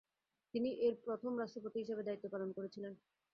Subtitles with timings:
[0.53, 2.93] তিনি এর প্রথম রাষ্ট্রপতি হিসাবে দায়িত্ব পালন করেছিলেন।